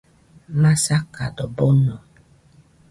[0.61, 1.95] Masakado bono